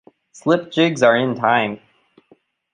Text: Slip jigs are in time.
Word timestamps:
Slip 0.31 0.71
jigs 0.71 1.03
are 1.03 1.15
in 1.15 1.35
time. 1.35 1.79